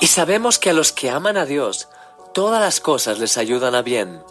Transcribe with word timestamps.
Y 0.00 0.08
sabemos 0.08 0.58
que 0.58 0.70
a 0.70 0.72
los 0.72 0.92
que 0.92 1.10
aman 1.10 1.36
a 1.36 1.46
Dios, 1.46 1.88
todas 2.34 2.60
las 2.60 2.80
cosas 2.80 3.18
les 3.18 3.38
ayudan 3.38 3.74
a 3.74 3.82
bien. 3.82 4.22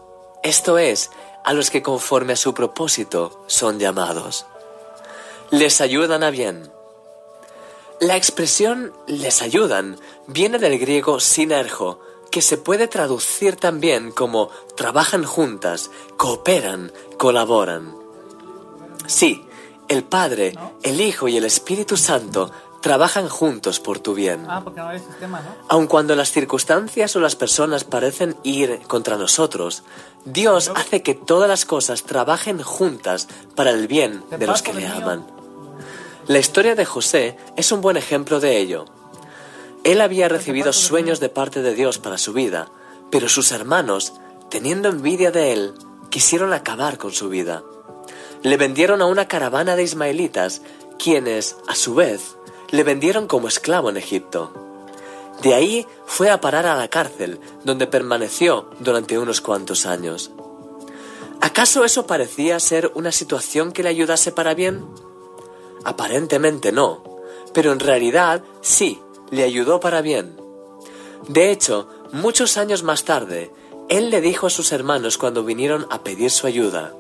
Esto 0.44 0.78
es, 0.78 1.10
a 1.44 1.54
los 1.54 1.72
que 1.72 1.82
conforme 1.82 2.34
a 2.34 2.38
su 2.38 2.54
propósito 2.54 3.44
son 3.48 3.80
llamados. 3.80 4.46
Les 5.50 5.82
ayudan 5.82 6.24
a 6.24 6.30
bien. 6.30 6.72
La 8.00 8.18
expresión 8.18 8.94
les 9.08 9.42
ayudan 9.42 9.98
viene 10.28 10.60
del 10.60 10.78
griego 10.78 11.20
sinergo, 11.20 12.00
que 12.30 12.42
se 12.42 12.58
puede 12.58 12.88
traducir 12.88 13.56
también 13.56 14.12
como 14.12 14.50
trabajan 14.76 15.24
juntas, 15.24 15.90
cooperan, 16.18 16.92
colaboran. 17.18 17.96
Sí, 19.08 19.46
el 19.88 20.04
Padre, 20.04 20.54
el 20.84 21.00
Hijo 21.00 21.28
y 21.28 21.38
el 21.38 21.46
Espíritu 21.46 21.96
Santo 21.96 22.52
trabajan 22.86 23.28
juntos 23.30 23.80
por 23.80 23.98
tu 23.98 24.14
bien. 24.14 24.46
Ah, 24.48 24.62
porque 24.64 24.80
no 24.80 24.90
hay 24.90 25.00
sistema, 25.00 25.42
¿no? 25.42 25.56
Aun 25.70 25.88
cuando 25.88 26.16
las 26.16 26.30
circunstancias 26.30 27.16
o 27.16 27.20
las 27.20 27.36
personas 27.36 27.84
parecen 27.84 28.38
ir 28.44 28.80
contra 28.86 29.18
nosotros, 29.18 29.82
Dios 30.24 30.72
hace 30.76 31.02
que 31.02 31.16
todas 31.16 31.50
las 31.50 31.66
cosas 31.66 32.04
trabajen 32.04 32.62
juntas 32.62 33.28
para 33.56 33.72
el 33.72 33.88
bien 33.88 34.24
de 34.38 34.46
los 34.46 34.62
que 34.62 34.76
le 34.76 34.86
aman. 34.86 35.26
La 36.28 36.38
historia 36.38 36.76
de 36.76 36.86
José 36.86 37.38
es 37.56 37.72
un 37.72 37.82
buen 37.82 37.98
ejemplo 37.98 38.40
de 38.40 38.60
ello. 38.60 38.86
Él 39.84 40.00
había 40.00 40.30
recibido 40.30 40.72
sueños 40.72 41.20
de 41.20 41.30
parte 41.30 41.64
de 41.64 41.74
Dios 41.74 41.98
para 41.98 42.20
su 42.20 42.34
vida, 42.34 42.68
pero 43.10 43.30
sus 43.30 43.52
hermanos, 43.52 44.14
teniendo 44.52 44.90
envidia 44.90 45.32
de 45.32 45.54
él, 45.54 45.74
quisieron 46.12 46.54
acabar 46.54 47.00
con 47.00 47.14
su 47.14 47.30
vida. 47.30 47.64
Le 48.44 48.58
vendieron 48.58 49.02
a 49.02 49.08
una 49.08 49.28
caravana 49.28 49.76
de 49.76 49.82
ismaelitas, 49.82 50.62
quienes, 51.00 51.58
a 51.68 51.74
su 51.74 51.96
vez, 51.96 52.36
le 52.76 52.84
vendieron 52.84 53.28
como 53.28 53.48
esclavo 53.48 53.90
en 53.90 53.98
Egipto. 53.98 54.52
De 55.42 55.54
ahí 55.54 55.88
fue 56.06 56.30
a 56.30 56.42
parar 56.42 56.66
a 56.66 56.76
la 56.76 56.90
cárcel, 56.90 57.40
donde 57.64 57.88
permaneció 57.88 58.70
durante 58.80 59.18
unos 59.18 59.42
cuantos 59.42 59.86
años. 59.86 60.32
¿Acaso 61.42 61.86
eso 61.86 62.06
parecía 62.06 62.60
ser 62.60 62.92
una 62.96 63.12
situación 63.12 63.72
que 63.72 63.84
le 63.84 63.90
ayudase 63.90 64.32
para 64.32 64.54
bien? 64.54 64.86
Aparentemente 65.86 66.72
no, 66.72 67.04
pero 67.54 67.72
en 67.72 67.80
realidad 67.80 68.44
sí, 68.62 69.00
le 69.32 69.44
ayudó 69.44 69.80
para 69.80 70.02
bien. 70.02 70.36
De 71.28 71.52
hecho, 71.52 71.88
muchos 72.12 72.58
años 72.58 72.84
más 72.84 73.06
tarde, 73.06 73.52
él 73.88 74.10
le 74.10 74.20
dijo 74.20 74.48
a 74.48 74.50
sus 74.50 74.72
hermanos 74.72 75.18
cuando 75.18 75.44
vinieron 75.44 75.88
a 75.90 76.04
pedir 76.04 76.32
su 76.32 76.48
ayuda, 76.48 76.94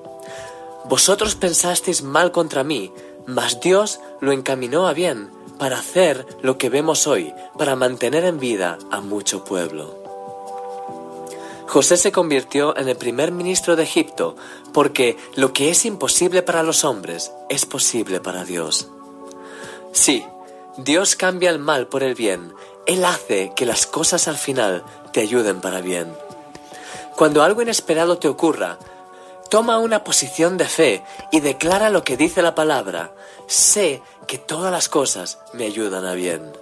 Vosotros 0.88 1.34
pensasteis 1.34 2.04
mal 2.04 2.32
contra 2.32 2.64
mí, 2.64 2.94
mas 3.26 3.60
Dios 3.60 4.00
lo 4.22 4.32
encaminó 4.32 4.88
a 4.88 4.94
bien 4.94 5.32
para 5.58 5.80
hacer 5.80 6.26
lo 6.42 6.58
que 6.58 6.70
vemos 6.70 7.08
hoy, 7.08 7.34
para 7.58 7.76
mantener 7.76 8.26
en 8.26 8.40
vida 8.40 8.78
a 8.92 9.02
mucho 9.02 9.44
pueblo. 9.44 10.06
José 11.68 11.98
se 11.98 12.12
convirtió 12.12 12.78
en 12.78 12.88
el 12.88 12.96
primer 12.96 13.32
ministro 13.32 13.76
de 13.76 13.84
Egipto 13.84 14.36
porque 14.74 15.18
lo 15.36 15.52
que 15.52 15.70
es 15.70 15.86
imposible 15.86 16.42
para 16.42 16.64
los 16.64 16.84
hombres 16.84 17.32
es 17.50 17.66
posible 17.66 18.20
para 18.20 18.46
Dios. 18.46 18.88
Sí, 19.92 20.26
Dios 20.78 21.16
cambia 21.16 21.50
el 21.50 21.60
mal 21.60 21.88
por 21.88 22.04
el 22.04 22.16
bien. 22.16 22.54
Él 22.86 23.04
hace 23.04 23.52
que 23.56 23.66
las 23.66 23.88
cosas 23.88 24.28
al 24.28 24.38
final 24.38 24.84
te 25.12 25.22
ayuden 25.22 25.60
para 25.62 25.82
bien. 25.82 26.14
Cuando 27.16 27.44
algo 27.44 27.62
inesperado 27.62 28.18
te 28.18 28.28
ocurra, 28.28 28.78
toma 29.50 29.80
una 29.80 30.04
posición 30.04 30.58
de 30.58 30.66
fe 30.66 31.04
y 31.32 31.40
declara 31.40 31.90
lo 31.90 32.04
que 32.04 32.18
dice 32.18 32.42
la 32.42 32.56
palabra. 32.56 33.14
Sé 33.48 34.02
que 34.28 34.38
todas 34.38 34.72
las 34.72 34.90
cosas 34.90 35.40
me 35.54 35.66
ayudan 35.66 36.06
a 36.06 36.14
bien. 36.14 36.54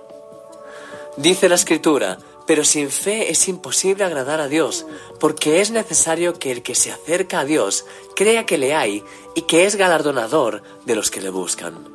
Dice 1.17 1.47
la 1.47 1.55
escritura, 1.55 2.17
pero 2.45 2.63
sin 2.65 2.89
fe 2.89 3.31
es 3.31 3.47
imposible 3.47 4.03
agradar 4.03 4.41
a 4.41 4.47
Dios, 4.47 4.85
porque 5.19 5.61
es 5.61 5.71
necesario 5.71 6.37
que 6.39 6.51
el 6.51 6.61
que 6.61 6.75
se 6.75 6.91
acerca 6.91 7.41
a 7.41 7.45
Dios 7.45 7.85
crea 8.15 8.45
que 8.45 8.57
le 8.57 8.73
hay 8.73 9.03
y 9.35 9.43
que 9.43 9.65
es 9.65 9.75
galardonador 9.75 10.61
de 10.85 10.95
los 10.95 11.09
que 11.11 11.21
le 11.21 11.29
buscan. 11.29 11.87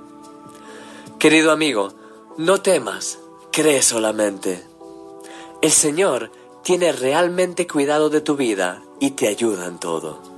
Querido 1.18 1.50
amigo, 1.50 1.92
no 2.36 2.62
temas, 2.62 3.18
cree 3.50 3.82
solamente. 3.82 4.64
El 5.60 5.72
Señor 5.72 6.30
tiene 6.62 6.92
realmente 6.92 7.66
cuidado 7.66 8.08
de 8.08 8.20
tu 8.20 8.36
vida 8.36 8.82
y 9.00 9.10
te 9.12 9.28
ayuda 9.28 9.66
en 9.66 9.78
todo. 9.78 10.37